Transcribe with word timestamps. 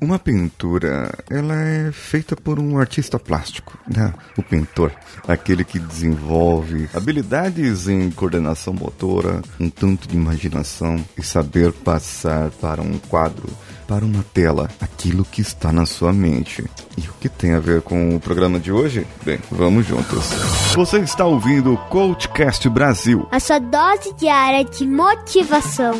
Uma 0.00 0.18
pintura, 0.18 1.12
ela 1.28 1.54
é 1.54 1.92
feita 1.92 2.34
por 2.34 2.58
um 2.58 2.78
artista 2.78 3.18
plástico, 3.18 3.78
né? 3.86 4.14
O 4.34 4.42
pintor, 4.42 4.90
aquele 5.28 5.62
que 5.62 5.78
desenvolve 5.78 6.88
habilidades 6.94 7.86
em 7.86 8.10
coordenação 8.10 8.72
motora, 8.72 9.42
um 9.60 9.68
tanto 9.68 10.08
de 10.08 10.16
imaginação 10.16 11.04
e 11.18 11.22
saber 11.22 11.70
passar 11.72 12.50
para 12.52 12.80
um 12.80 12.98
quadro, 12.98 13.46
para 13.86 14.02
uma 14.02 14.24
tela, 14.32 14.70
aquilo 14.80 15.22
que 15.22 15.42
está 15.42 15.70
na 15.70 15.84
sua 15.84 16.14
mente. 16.14 16.64
E 16.96 17.02
o 17.02 17.12
que 17.20 17.28
tem 17.28 17.52
a 17.52 17.60
ver 17.60 17.82
com 17.82 18.16
o 18.16 18.20
programa 18.20 18.58
de 18.58 18.72
hoje? 18.72 19.06
Bem, 19.22 19.38
vamos 19.50 19.86
juntos. 19.86 20.30
Você 20.74 20.98
está 21.00 21.26
ouvindo 21.26 21.74
o 21.74 21.76
Coachcast 21.88 22.66
Brasil. 22.70 23.28
A 23.30 23.38
sua 23.38 23.58
dose 23.58 24.14
diária 24.14 24.64
de 24.64 24.86
motivação. 24.86 25.92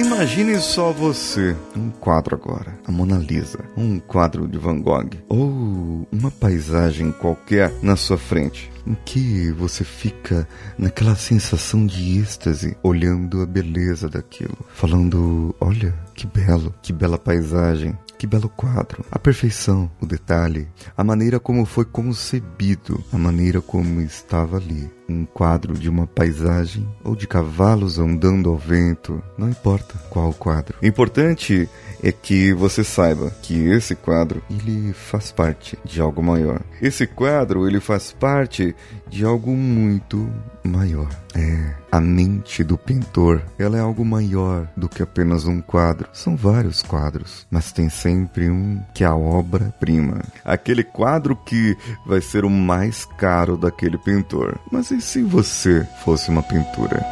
Imagine 0.00 0.58
só 0.60 0.92
você, 0.92 1.54
um 1.76 1.90
quadro 1.90 2.34
agora, 2.34 2.72
a 2.86 2.90
Mona 2.90 3.18
Lisa, 3.18 3.62
um 3.76 4.00
quadro 4.00 4.48
de 4.48 4.56
Van 4.56 4.80
Gogh, 4.80 5.10
ou 5.28 6.08
uma 6.10 6.30
paisagem 6.30 7.12
qualquer 7.12 7.70
na 7.82 7.96
sua 7.96 8.16
frente, 8.16 8.72
em 8.86 8.96
que 9.04 9.52
você 9.52 9.84
fica 9.84 10.48
naquela 10.78 11.14
sensação 11.14 11.86
de 11.86 12.18
êxtase, 12.18 12.74
olhando 12.82 13.42
a 13.42 13.46
beleza 13.46 14.08
daquilo, 14.08 14.56
falando: 14.72 15.54
olha, 15.60 15.94
que 16.14 16.26
belo, 16.26 16.74
que 16.80 16.94
bela 16.94 17.18
paisagem, 17.18 17.94
que 18.16 18.26
belo 18.26 18.48
quadro. 18.48 19.04
A 19.10 19.18
perfeição, 19.18 19.90
o 20.00 20.06
detalhe, 20.06 20.66
a 20.96 21.04
maneira 21.04 21.38
como 21.38 21.66
foi 21.66 21.84
concebido, 21.84 23.04
a 23.12 23.18
maneira 23.18 23.60
como 23.60 24.00
estava 24.00 24.56
ali. 24.56 24.90
Um 25.10 25.24
quadro 25.24 25.74
de 25.74 25.90
uma 25.90 26.06
paisagem 26.06 26.86
ou 27.02 27.16
de 27.16 27.26
cavalos 27.26 27.98
andando 27.98 28.48
ao 28.48 28.56
vento, 28.56 29.20
não 29.36 29.48
importa 29.48 29.98
qual 30.08 30.32
quadro. 30.32 30.78
O 30.80 30.86
importante 30.86 31.68
é 32.00 32.12
que 32.12 32.52
você 32.52 32.84
saiba 32.84 33.30
que 33.42 33.68
esse 33.68 33.96
quadro 33.96 34.40
ele 34.48 34.92
faz 34.92 35.32
parte 35.32 35.76
de 35.84 36.00
algo 36.00 36.22
maior. 36.22 36.60
Esse 36.80 37.08
quadro 37.08 37.66
ele 37.66 37.80
faz 37.80 38.12
parte 38.12 38.74
de 39.08 39.24
algo 39.24 39.50
muito 39.50 40.30
maior. 40.62 41.08
É 41.34 41.74
a 41.90 42.00
mente 42.00 42.62
do 42.62 42.78
pintor. 42.78 43.42
Ela 43.58 43.76
é 43.76 43.80
algo 43.80 44.04
maior 44.04 44.68
do 44.76 44.88
que 44.88 45.02
apenas 45.02 45.44
um 45.44 45.60
quadro. 45.60 46.08
São 46.12 46.36
vários 46.36 46.82
quadros, 46.82 47.46
mas 47.50 47.72
tem 47.72 47.88
sempre 47.88 48.48
um 48.48 48.80
que 48.94 49.04
é 49.04 49.06
a 49.06 49.14
obra-prima. 49.14 50.22
Aquele 50.44 50.84
quadro 50.84 51.36
que 51.36 51.76
vai 52.06 52.20
ser 52.20 52.44
o 52.44 52.50
mais 52.50 53.04
caro 53.18 53.56
daquele 53.56 53.98
pintor. 53.98 54.58
Mas 54.70 54.90
se 55.00 55.22
você 55.22 55.86
fosse 56.04 56.30
uma 56.30 56.42
pintura? 56.42 57.04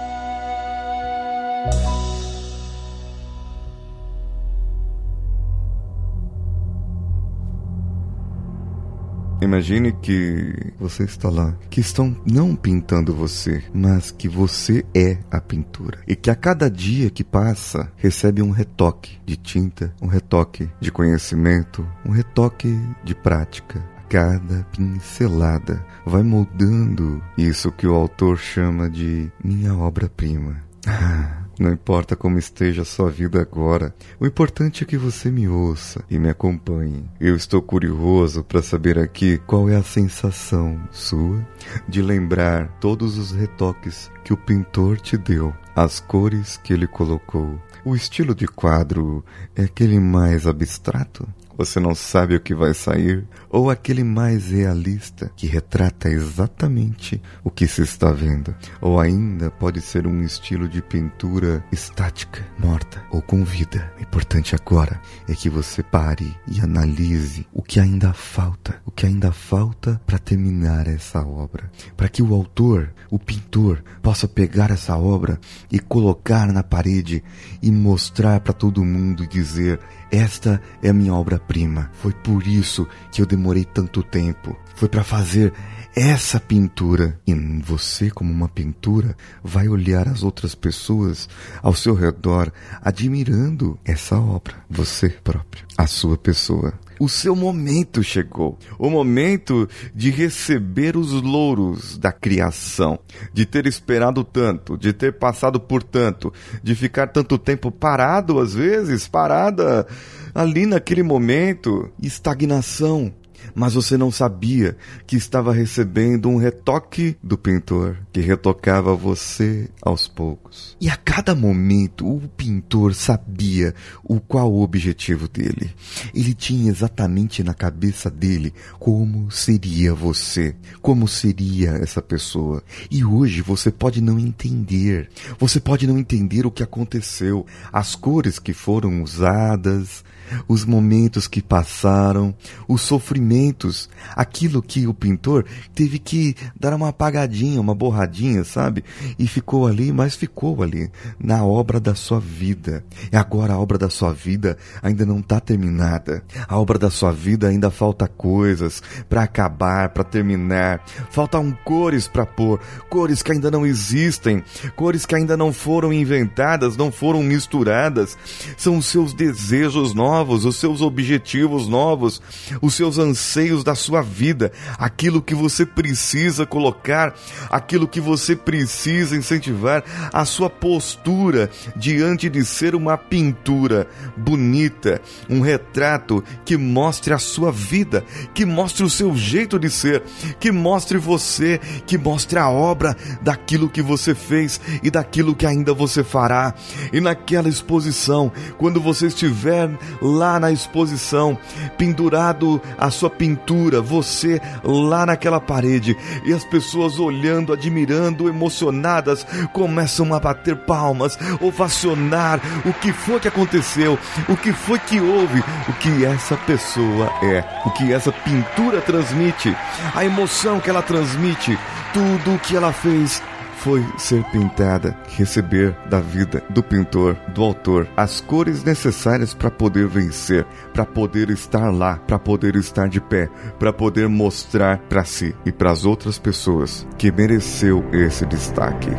Imagine 9.41 9.92
que 9.92 10.72
você 10.78 11.05
está 11.05 11.30
lá, 11.30 11.56
que 11.70 11.80
estão 11.80 12.14
não 12.27 12.56
pintando 12.56 13.14
você, 13.14 13.62
mas 13.72 14.11
que 14.11 14.28
você 14.28 14.84
é 14.95 15.19
a 15.30 15.41
pintura. 15.41 16.00
E 16.08 16.17
que 16.17 16.28
a 16.28 16.34
cada 16.34 16.69
dia 16.69 17.08
que 17.08 17.23
passa, 17.23 17.91
recebe 17.97 18.42
um 18.42 18.50
retoque 18.50 19.19
de 19.25 19.36
tinta, 19.36 19.95
um 20.02 20.08
retoque 20.08 20.69
de 20.80 20.91
conhecimento, 20.91 21.86
um 22.05 22.11
retoque 22.11 22.77
de 23.05 23.14
prática. 23.14 23.97
Cada 24.09 24.64
pincelada 24.75 25.84
vai 26.06 26.23
moldando 26.23 27.23
isso 27.36 27.70
que 27.70 27.86
o 27.86 27.95
autor 27.95 28.39
chama 28.39 28.89
de 28.89 29.30
minha 29.45 29.77
obra-prima. 29.77 30.63
Ah, 30.86 31.42
não 31.61 31.70
importa 31.73 32.17
como 32.17 32.39
esteja 32.39 32.83
a 32.83 32.86
sua 32.86 33.11
vida 33.11 33.39
agora, 33.39 33.95
o 34.18 34.27
importante 34.27 34.83
é 34.83 34.86
que 34.86 34.97
você 34.97 35.30
me 35.30 35.47
ouça 35.47 36.02
e 36.08 36.18
me 36.18 36.30
acompanhe. 36.30 37.05
Eu 37.20 37.36
estou 37.36 37.61
curioso 37.61 38.42
para 38.42 38.63
saber 38.63 38.98
aqui 38.98 39.36
qual 39.47 39.68
é 39.68 39.77
a 39.77 39.83
sensação 39.83 40.80
sua 40.91 41.47
de 41.86 42.01
lembrar 42.01 42.79
todos 42.80 43.18
os 43.18 43.33
retoques 43.33 44.11
que 44.24 44.33
o 44.33 44.39
pintor 44.39 44.98
te 44.98 45.18
deu, 45.18 45.52
as 45.77 46.01
cores 46.01 46.57
que 46.57 46.73
ele 46.73 46.86
colocou. 46.86 47.61
O 47.85 47.95
estilo 47.95 48.35
de 48.35 48.47
quadro 48.47 49.23
é 49.55 49.64
aquele 49.64 50.01
mais 50.01 50.47
abstrato? 50.47 51.29
Você 51.58 51.80
não 51.80 51.92
sabe 51.92 52.36
o 52.36 52.41
que 52.41 52.55
vai 52.55 52.73
sair, 52.73 53.27
ou 53.51 53.69
aquele 53.69 54.05
mais 54.05 54.52
realista 54.52 55.29
que 55.36 55.48
retrata 55.48 56.08
exatamente 56.08 57.20
o 57.42 57.51
que 57.51 57.67
se 57.67 57.83
está 57.83 58.13
vendo, 58.13 58.55
ou 58.80 59.01
ainda 59.01 59.51
pode 59.51 59.80
ser 59.80 60.07
um 60.07 60.23
estilo 60.23 60.68
de 60.68 60.80
pintura 60.80 61.64
estática, 61.73 62.47
morta 62.57 63.02
ou 63.11 63.20
com 63.20 63.45
vida. 63.45 63.92
O 63.98 64.02
importante 64.02 64.55
agora 64.55 65.01
é 65.29 65.35
que 65.35 65.51
você 65.51 65.83
pare 65.83 66.33
e 66.47 66.61
analise 66.61 67.45
o 67.52 67.61
que 67.61 67.80
ainda 67.80 68.13
falta, 68.13 68.80
o 68.86 68.92
que 68.92 69.05
ainda 69.05 69.33
falta 69.33 70.01
para 70.07 70.18
terminar 70.18 70.86
essa 70.86 71.27
obra, 71.27 71.68
para 71.97 72.08
que 72.08 72.23
o 72.23 72.33
autor, 72.35 72.92
o 73.11 73.18
pintor, 73.18 73.83
possa 74.01 74.29
pegar 74.29 74.70
essa 74.70 74.97
obra 74.97 75.41
e 75.73 75.80
colocar 75.80 76.52
na 76.52 76.63
parede 76.63 77.24
e 77.61 77.73
mostrar 77.73 78.39
para 78.41 78.52
todo 78.52 78.85
mundo 78.85 79.24
e 79.24 79.27
dizer: 79.27 79.80
esta 80.11 80.61
é 80.83 80.89
a 80.89 80.95
minha 80.95 81.14
obra-prima. 81.14 81.91
Foi 81.95 82.13
por 82.13 82.46
isso 82.46 82.86
que 83.13 83.20
eu 83.20 83.27
demorei 83.27 83.64
tanto 83.64 84.02
tempo. 84.02 84.57
Foi 84.74 84.89
para 84.89 85.05
fazer 85.05 85.52
essa 85.95 86.39
pintura. 86.39 87.19
E 87.27 87.35
você, 87.61 88.11
como 88.11 88.33
uma 88.33 88.48
pintura, 88.48 89.17
vai 89.42 89.68
olhar 89.68 90.08
as 90.08 90.23
outras 90.23 90.55
pessoas 90.55 91.29
ao 91.63 91.74
seu 91.74 91.95
redor 91.95 92.52
admirando 92.80 93.79
essa 93.85 94.18
obra. 94.18 94.55
Você 94.70 95.08
próprio, 95.08 95.67
a 95.77 95.86
sua 95.86 96.17
pessoa. 96.17 96.73
O 96.98 97.09
seu 97.09 97.36
momento 97.36 98.03
chegou. 98.03 98.59
O 98.79 98.91
momento 98.91 99.69
de 99.95 100.11
receber 100.11 100.97
os 100.97 101.13
louros 101.13 101.97
da 101.97 102.13
criação. 102.13 102.98
De 103.33 103.47
ter 103.47 103.67
esperado 103.67 104.25
tanto, 104.25 104.77
de 104.77 104.92
ter 104.92 105.19
passado 105.19 105.61
por 105.61 105.83
tanto, 105.83 106.33
de 106.63 106.75
ficar 106.75 107.09
tanto 107.09 107.39
tempo 107.39 107.70
parado, 107.70 108.41
às 108.41 108.55
vezes, 108.55 109.07
parada 109.07 109.86
ali 110.35 110.67
naquele 110.67 111.03
momento. 111.03 111.91
Estagnação 112.03 113.13
mas 113.54 113.74
você 113.74 113.96
não 113.96 114.10
sabia 114.10 114.76
que 115.06 115.16
estava 115.16 115.52
recebendo 115.52 116.28
um 116.28 116.36
retoque 116.36 117.16
do 117.22 117.36
pintor 117.36 117.98
que 118.12 118.20
retocava 118.20 118.94
você 118.94 119.68
aos 119.82 120.06
poucos. 120.06 120.76
E 120.80 120.88
a 120.88 120.96
cada 120.96 121.34
momento 121.34 122.06
o 122.06 122.28
pintor 122.28 122.94
sabia 122.94 123.74
o 124.04 124.20
qual 124.20 124.52
o 124.52 124.62
objetivo 124.62 125.28
dele. 125.28 125.74
Ele 126.14 126.34
tinha 126.34 126.70
exatamente 126.70 127.42
na 127.42 127.54
cabeça 127.54 128.10
dele 128.10 128.52
como 128.78 129.31
seria 129.31 129.94
você, 129.94 130.55
como 130.81 131.08
seria 131.08 131.70
essa 131.70 132.02
pessoa. 132.02 132.62
E 132.90 133.05
hoje 133.05 133.43
você 133.43 133.70
pode 133.70 134.00
não 134.00 134.19
entender. 134.19 135.08
Você 135.38 135.60
pode 135.60 135.87
não 135.87 135.99
entender 135.99 136.46
o 136.46 136.50
que 136.50 136.62
aconteceu, 136.62 137.46
as 137.72 137.94
cores 137.94 138.38
que 138.38 138.52
foram 138.52 139.02
usadas, 139.02 140.05
os 140.46 140.64
momentos 140.64 141.26
que 141.26 141.43
passaram, 141.43 142.34
os 142.66 142.82
sofrimentos, 143.28 143.88
aquilo 144.16 144.62
que 144.62 144.87
o 144.87 144.94
pintor 144.94 145.44
teve 145.75 145.99
que 145.99 146.34
dar 146.58 146.72
uma 146.72 146.88
apagadinha, 146.88 147.61
uma 147.61 147.75
borradinha, 147.75 148.43
sabe? 148.44 148.84
E 149.19 149.26
ficou 149.26 149.66
ali, 149.66 149.93
mas 149.93 150.14
ficou 150.14 150.62
ali, 150.62 150.90
na 151.19 151.44
obra 151.44 151.78
da 151.78 151.94
sua 151.94 152.19
vida. 152.19 152.84
E 153.12 153.17
agora 153.17 153.52
a 153.52 153.58
obra 153.58 153.76
da 153.76 153.90
sua 153.90 154.12
vida 154.12 154.56
ainda 154.82 155.05
não 155.05 155.19
está 155.19 155.41
terminada. 155.41 156.23
A 156.49 156.58
obra 156.58 156.79
da 156.79 156.91
sua 156.91 157.12
vida 157.12 157.49
ainda 157.49 157.70
falta 157.70 158.08
coisas 158.08 158.82
para 159.08 159.23
acabar, 159.23 159.91
para 159.91 160.05
terminar. 160.05 160.85
Faltam 161.11 161.56
cores 161.64 162.08
para 162.08 162.25
pôr, 162.25 162.61
cores 162.88 163.23
que 163.23 163.32
ainda 163.32 163.50
não 163.50 163.67
existem, 163.67 164.43
cores 164.75 165.05
que 165.05 165.14
ainda 165.14 165.37
não 165.37 165.53
foram 165.53 165.93
inventadas, 165.93 166.76
não 166.76 166.91
foram 166.91 167.23
misturadas. 167.23 168.17
São 168.56 168.79
os 168.79 168.87
seus 168.87 169.12
desejos 169.12 169.94
novos 169.94 170.38
novos, 170.38 170.44
os 170.44 170.56
seus 170.56 170.81
objetivos 170.81 171.69
novos, 171.69 172.20
os 172.61 172.75
seus 172.75 172.99
anseios 172.99 173.18
anseios 173.19 173.65
da 173.65 173.75
sua 173.75 174.00
vida, 174.00 174.53
aquilo 174.79 175.20
que 175.20 175.35
você 175.35 175.67
precisa 175.67 176.47
colocar, 176.47 177.15
aquilo 177.50 177.88
que 177.88 178.00
você 178.00 178.37
precisa 178.37 179.17
incentivar, 179.17 179.82
a 180.12 180.25
sua 180.25 180.49
postura 180.49 181.50
diante 181.75 182.31
de 182.31 182.44
ser 182.44 182.76
uma 182.76 182.97
pintura 182.97 183.88
bonita, 184.17 185.03
um 185.29 185.41
retrato 185.41 186.23
que 186.44 186.56
mostre 186.56 187.12
a 187.12 187.19
sua 187.19 187.50
vida, 187.50 188.05
que 188.32 188.47
mostre 188.47 188.85
o 188.85 188.91
seu 188.91 189.15
jeito 189.17 189.59
de 189.59 189.69
ser, 189.69 190.03
que 190.38 190.53
mostre 190.53 190.97
você, 190.97 191.61
que 191.87 191.99
mostre 191.99 192.38
a 192.38 192.49
obra 192.49 192.97
daquilo 193.20 193.69
que 193.69 193.82
você 193.82 194.15
fez 194.15 194.61
e 194.82 194.91
daquilo 194.91 195.35
que 195.35 195.47
ainda 195.47 195.75
você 195.75 196.05
fará. 196.05 196.55
E 196.93 197.00
naquela 197.00 197.49
exposição, 197.49 198.31
quando 198.56 198.81
você 198.81 199.09
estiver 199.09 199.70
lá 200.00 200.38
na 200.38 200.53
exposição, 200.53 201.37
pendurado 201.76 202.61
a 202.79 202.91
sua 203.08 203.10
pintura, 203.10 203.81
você 203.81 204.40
lá 204.62 205.06
naquela 205.06 205.40
parede, 205.40 205.96
e 206.25 206.32
as 206.32 206.44
pessoas 206.44 206.99
olhando, 206.99 207.52
admirando, 207.52 208.28
emocionadas, 208.28 209.26
começam 209.52 210.12
a 210.14 210.20
bater 210.20 210.56
palmas, 210.56 211.19
ovacionar 211.40 212.40
o 212.66 212.72
que 212.72 212.93
foi 212.93 213.19
que 213.19 213.28
aconteceu, 213.28 213.99
o 214.28 214.37
que 214.37 214.52
foi 214.52 214.78
que 214.78 215.00
houve, 215.00 215.43
o 215.69 215.72
que 215.75 216.05
essa 216.05 216.37
pessoa 216.37 217.10
é, 217.22 217.43
o 217.64 217.70
que 217.70 217.93
essa 217.93 218.12
pintura 218.12 218.81
transmite, 218.81 219.56
a 219.94 220.05
emoção 220.05 220.60
que 220.60 220.69
ela 220.69 220.82
transmite, 220.82 221.58
tudo 221.93 222.34
o 222.34 222.38
que 222.38 222.55
ela 222.55 222.72
fez 222.72 223.22
foi 223.58 223.84
ser 223.96 224.25
pintada, 224.25 224.96
receber 225.16 225.76
da 225.88 226.00
vida 226.00 226.43
do 226.50 226.62
pintor, 226.62 227.14
do 227.34 227.43
autor, 227.43 227.88
as 227.96 228.20
cores 228.20 228.62
necessárias 228.62 229.34
para 229.34 229.50
poder 229.50 229.87
vencer, 229.87 230.46
para 230.72 230.84
poder 230.84 231.31
estar 231.31 231.70
lá, 231.70 231.96
para 231.96 232.19
poder 232.19 232.56
estar 232.56 232.88
de 232.88 233.00
pé, 233.00 233.28
para 233.58 233.72
poder 233.72 234.08
mostrar 234.08 234.78
para 234.88 235.05
si 235.05 235.34
e 235.44 235.52
para 235.52 235.70
as 235.70 235.84
outras 235.84 236.19
pessoas 236.19 236.87
que 236.96 237.10
mereceu 237.10 237.84
esse 237.93 238.25
destaque. 238.26 238.90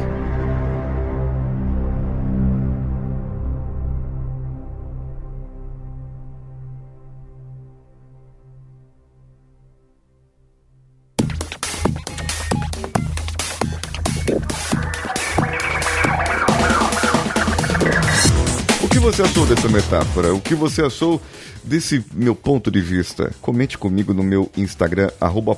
Você 19.12 19.24
achou 19.24 19.44
dessa 19.44 19.68
metáfora? 19.68 20.36
O 20.36 20.40
que 20.40 20.54
você 20.54 20.84
achou 20.84 21.20
desse 21.64 22.06
meu 22.14 22.36
ponto 22.36 22.70
de 22.70 22.80
vista? 22.80 23.34
Comente 23.42 23.76
comigo 23.76 24.14
no 24.14 24.22
meu 24.22 24.52
Instagram, 24.56 25.10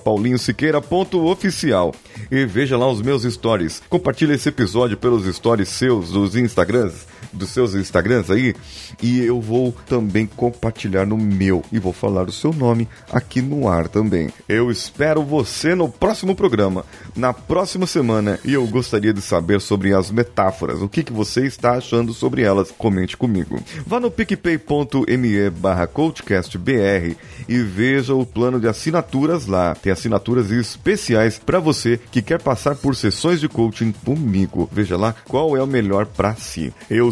paulinhosiqueira.oficial 0.01 1.93
e 2.31 2.45
veja 2.45 2.77
lá 2.77 2.89
os 2.89 3.01
meus 3.01 3.23
stories. 3.23 3.83
Compartilhe 3.89 4.35
esse 4.35 4.47
episódio 4.47 4.95
pelos 4.95 5.25
stories 5.35 5.67
seus, 5.67 6.11
dos 6.11 6.37
Instagrams, 6.37 7.05
dos 7.33 7.49
seus 7.49 7.73
Instagrams 7.75 8.29
aí, 8.29 8.55
e 9.01 9.19
eu 9.19 9.39
vou 9.39 9.73
também 9.87 10.25
compartilhar 10.25 11.05
no 11.05 11.17
meu 11.17 11.63
e 11.71 11.79
vou 11.79 11.93
falar 11.93 12.27
o 12.27 12.31
seu 12.31 12.53
nome 12.53 12.87
aqui 13.11 13.41
no 13.41 13.67
ar 13.67 13.87
também. 13.87 14.29
Eu 14.47 14.71
espero 14.71 15.23
você 15.23 15.75
no 15.75 15.89
próximo 15.89 16.35
programa, 16.35 16.85
na 17.15 17.33
próxima 17.33 17.85
semana, 17.85 18.39
e 18.43 18.53
eu 18.53 18.65
gostaria 18.67 19.13
de 19.13 19.21
saber 19.21 19.61
sobre 19.61 19.93
as 19.93 20.11
metáforas. 20.11 20.81
O 20.81 20.89
que, 20.89 21.03
que 21.03 21.13
você 21.13 21.45
está 21.45 21.73
achando 21.73 22.13
sobre 22.13 22.43
elas? 22.43 22.71
Comente 22.71 23.17
comigo. 23.17 23.61
Vá 23.85 23.99
no 23.99 24.11
picpay.me 24.11 25.49
barra 25.49 25.87
coachcastbr 25.87 27.15
e 27.47 27.59
veja 27.59 28.13
o 28.13 28.25
plano 28.25 28.59
de 28.59 28.67
assinaturas 28.67 29.45
lá. 29.47 29.75
Tem 29.75 29.91
assinaturas 29.91 30.51
especiais 30.51 31.39
para 31.39 31.59
você 31.59 31.99
que 32.11 32.21
quer 32.21 32.41
passar 32.41 32.75
por 32.75 32.95
sessões 32.95 33.39
de 33.39 33.47
coaching 33.47 33.91
comigo. 33.91 34.69
Veja 34.71 34.97
lá 34.97 35.15
qual 35.27 35.55
é 35.55 35.63
o 35.63 35.67
melhor 35.67 36.05
para 36.05 36.35
si. 36.35 36.73
Eu 36.89 37.11